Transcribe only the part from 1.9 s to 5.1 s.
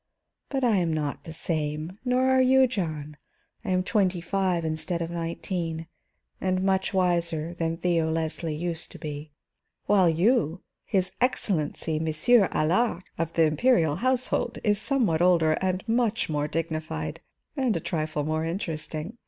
nor are you, John. I am twenty five instead